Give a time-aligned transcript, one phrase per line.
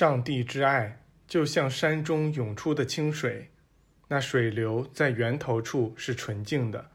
[0.00, 3.50] 上帝之爱就像山中涌出的清水，
[4.08, 6.90] 那水流在源头处是纯净的，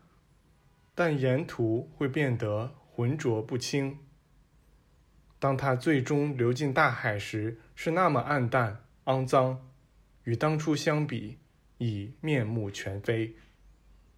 [0.96, 4.00] 但沿途会变得浑浊不清。
[5.38, 9.70] 当它最终流进大海时，是那么暗淡、肮脏，
[10.24, 11.38] 与当初相比，
[11.78, 13.36] 已面目全非。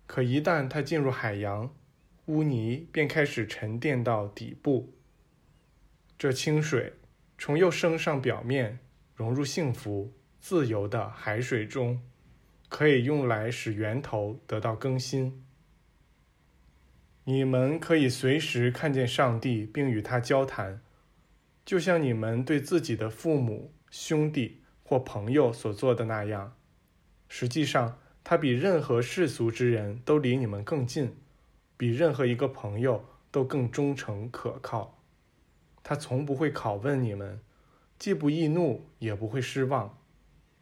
[0.05, 1.75] 可一旦它进入海洋，
[2.27, 4.93] 污泥便开始沉淀到底部。
[6.17, 6.93] 这清水。
[7.37, 8.79] 从又升上表面，
[9.15, 12.01] 融入幸福、自由的海水中，
[12.67, 15.45] 可以用来使源头得到更新。
[17.25, 20.81] 你们可以随时看见上帝，并与他交谈，
[21.65, 26.55] 就像你们对自己的父母、兄弟或朋友所做的那样。
[27.27, 31.15] 实际上，他比任何世俗之人都离你们更近，
[31.75, 34.96] 比任何一个朋友都更忠诚可靠。
[35.87, 37.39] 他从不会拷问你们，
[37.97, 39.97] 既不易怒，也不会失望。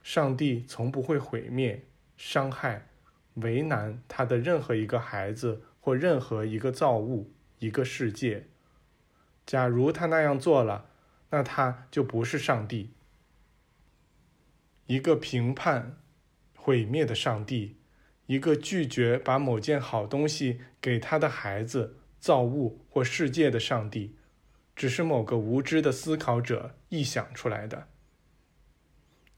[0.03, 1.83] 上帝从不会毁灭、
[2.15, 2.89] 伤害、
[3.33, 8.45] 为难他的任何一个孩子或任何一个造物、一个世界。
[9.47, 10.91] 假如他那样做了，
[11.31, 12.91] 那他就不是上帝。
[14.85, 15.97] 一个评判、
[16.55, 17.77] 毁灭的上帝，
[18.27, 24.17] 一个拒绝把某件好东西给他的孩子、造物或世界的上帝。
[24.75, 27.87] 只是某个无知的思考者臆想出来的。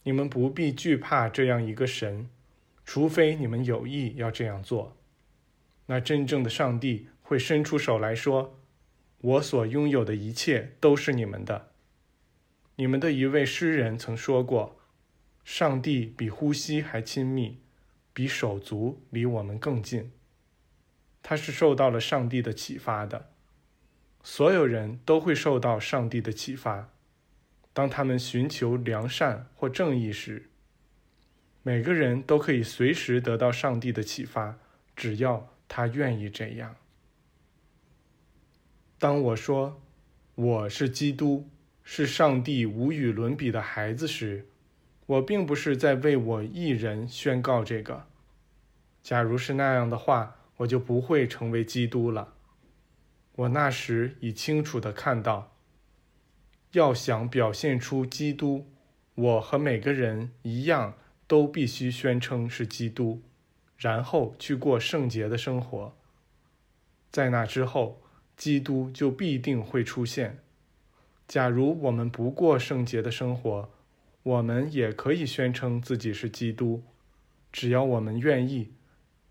[0.04, 2.30] 你们不必惧怕这样一个神，
[2.86, 4.98] 除非你们有意要这样做。
[5.88, 8.60] 那真正的上帝会伸出手来说
[9.20, 11.72] ：“我所拥有的一切都是你们的。”
[12.76, 14.80] 你们的一位诗人曾说过
[15.44, 17.60] ：“上帝比呼吸还亲密，
[18.14, 20.12] 比手足离我们更近。”
[21.24, 23.32] 他是受到了上帝的启发的。
[24.30, 26.90] 所有人都会受到上帝的启发，
[27.72, 30.50] 当他们寻求良善或正义时，
[31.64, 34.60] 每个人都可以随时得到上帝的启发，
[34.98, 36.76] 只要他愿意这样。
[39.00, 39.82] 当我说
[40.36, 41.48] 我是基督，
[41.82, 44.46] 是上帝无与伦比的孩子时，
[45.06, 48.06] 我并不是在为我一人宣告这个。
[49.02, 52.34] 假如是那样的话，我就不会成为基督了。
[53.38, 55.56] 我那时已清楚地看到，
[56.72, 58.68] 要想表现出基督，
[59.14, 60.96] 我和每个人一样，
[61.28, 63.22] 都必须宣称是基督，
[63.78, 65.96] 然后去过圣洁的生活。
[67.12, 68.02] 在那之后，
[68.36, 70.40] 基督就必定会出现。
[71.28, 73.70] 假如我们不过圣洁的生活，
[74.24, 76.82] 我们也可以宣称自己是基督，
[77.52, 78.74] 只要我们愿意。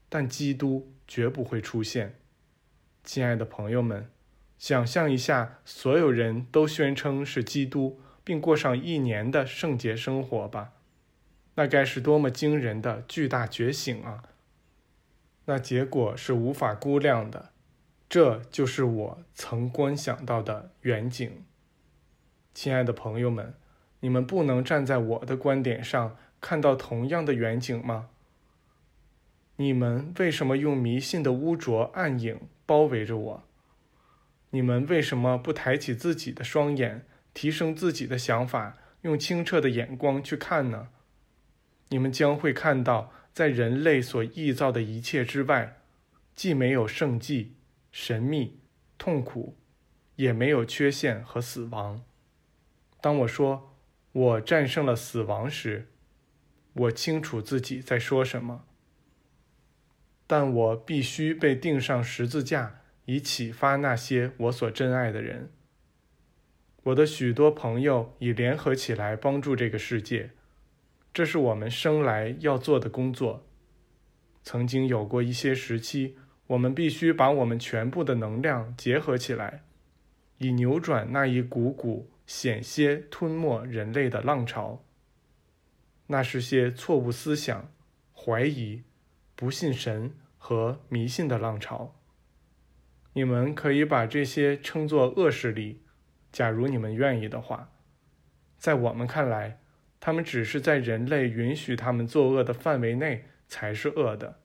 [0.09, 2.15] 但基督绝不会出现。
[3.06, 4.11] 亲爱的朋友们，
[4.59, 10.72] 想象一下，所有人都宣称是基督，并过上一年的圣洁生活吧，
[11.55, 14.25] 那该是多么惊人的巨大觉醒啊！
[15.44, 17.50] 那结果是无法估量的。
[18.09, 21.44] 这就是我曾观想到的远景。
[22.53, 23.55] 亲爱的朋友们，
[24.00, 28.09] 你们不能站在我的观点上看到同样的远景吗？
[29.56, 32.41] 你们为什么用迷信的污浊暗影？
[32.67, 33.44] 包围着我，
[34.50, 40.89] 你们为什么不抬起自己的双眼，提升自己的想法，用清澈的眼光去看呢？
[41.91, 45.78] 你们将会看到，在人类所臆造的一切之外，
[46.34, 47.55] 既没有圣迹、
[47.93, 48.59] 神秘、
[48.99, 49.56] 痛苦，
[50.17, 52.03] 也没有缺陷和死亡。
[53.00, 53.77] 当我说
[54.11, 55.87] 我战胜了死亡时，
[56.73, 58.65] 我清楚自己在说什么。
[60.26, 65.50] 但我必须被钉上十字架，以启发那些我所珍爱的人。
[66.84, 70.31] 我的许多朋友已联合起来帮助这个世界，
[71.12, 73.47] 这是我们生来要做的工作。
[74.42, 76.16] 曾经有过一些时期，
[76.47, 79.64] 我们必须把我们全部的能量结合起来，
[80.38, 84.84] 以扭转那一股股险些吞没人类的浪潮。
[86.06, 87.72] 那是些错误思想、
[88.12, 88.82] 怀疑。
[89.37, 91.94] 不信神和迷信的浪潮，
[93.12, 95.83] 你们可以把这些称作恶势力，
[96.33, 97.71] 假如你们愿意的话。
[98.56, 99.61] 在我们看来，
[100.00, 104.41] 他们只是在人类允许他们作恶的范围内才是恶的。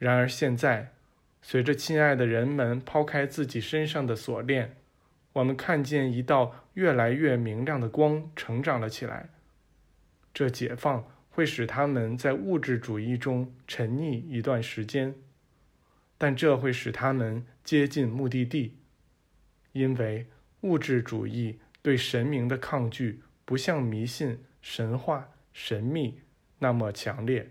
[0.00, 0.92] 然而现在，
[1.40, 4.76] 随着亲爱的人们抛开自己身上的锁链，
[5.34, 9.28] 我们看见一道越来越明亮的光成长了起来。
[10.34, 11.04] 这解放。
[11.32, 15.14] 会使他们在物质主义中沉溺一段时间，
[16.18, 18.76] 但这会使他们接近目的地，
[19.72, 20.26] 因为
[20.60, 26.20] 物质主义对神明的抗拒不像迷信、神话、神秘
[26.58, 27.50] 那么强烈。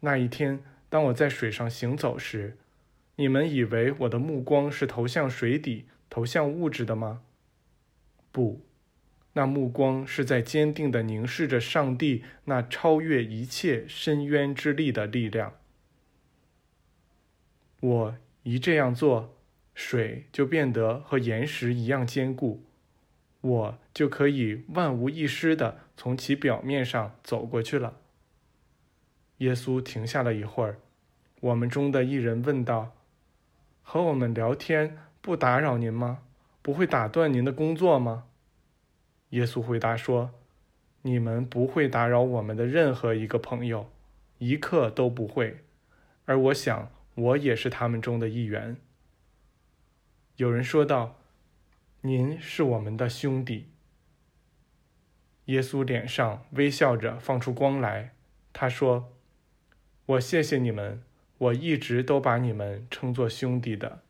[0.00, 2.56] 那一天，当我在水上行走时，
[3.16, 7.22] 你们以为我的目光是投向水底、投向物质的吗？
[8.32, 8.64] 不，
[9.34, 15.54] 那目光是在坚定地凝视着上帝那超越一切深渊之力的力量。
[17.80, 19.34] 我一这样做，
[19.74, 22.62] 水就变得和岩石一样坚固，
[23.40, 27.96] 我就可以万无一失地从其表面上走过去了。
[29.38, 30.76] 耶稣停下了一会儿，
[31.40, 32.94] 我们中的一人问道
[33.82, 36.20] ：“和我们聊天不打扰您吗？
[36.60, 38.24] 不会打断您的工作吗？”
[39.32, 40.30] 耶稣回答说
[41.02, 43.90] ：“你们不会打扰我们的任何一个朋友，
[44.38, 45.58] 一刻都不会。
[46.24, 48.76] 而我想，我也是他们中的一员。”
[50.36, 51.18] 有人说道
[52.02, 53.66] ：“您是我们的兄弟。”
[55.46, 58.14] 耶稣脸上微笑着放出光来，
[58.52, 59.12] 他说。
[60.06, 61.00] 我谢谢你们，
[61.38, 64.02] 我一直都把你们称作兄弟的。